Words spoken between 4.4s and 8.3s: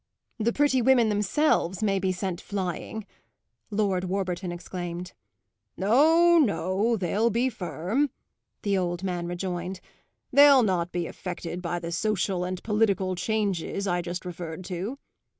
exclaimed. "No, no, they'll be firm,"